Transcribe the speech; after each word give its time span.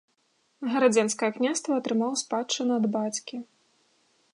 Гарадзенскае 0.75 1.29
княства 1.37 1.71
атрымаў 1.83 2.11
у 2.19 2.23
спадчыну 2.23 2.71
ад 2.79 2.85
бацькі. 2.97 3.35